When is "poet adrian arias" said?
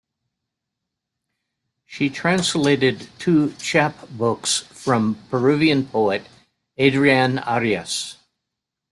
5.85-8.17